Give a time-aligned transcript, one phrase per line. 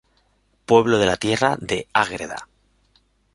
[0.65, 2.47] Pueblo de la Tierra de Ágreda.